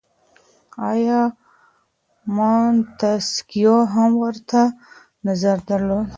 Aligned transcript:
آیا 0.91 1.21
منتسکیو 2.35 3.75
هم 3.93 4.11
ورته 4.23 4.61
نظر 5.27 5.57
درلود؟ 5.67 6.07